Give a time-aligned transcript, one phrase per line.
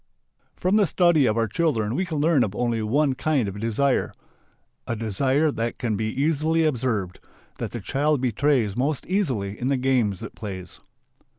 [0.55, 4.15] From the study of our children we can learn of only one kind of desire.
[4.87, 7.19] A desire that can be easily observed,
[7.59, 10.79] that the child betrays most easily in the games it plays.